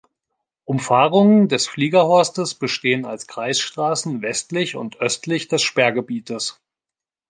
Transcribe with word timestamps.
Umfahrungen 0.65 1.47
des 1.47 1.67
Fliegerhorstes 1.67 2.55
bestehen 2.55 3.05
als 3.05 3.27
Kreisstraßen 3.27 4.23
westlich 4.23 4.75
und 4.75 4.99
östlich 4.99 5.47
des 5.47 5.61
Sperrgebietes. 5.61 6.59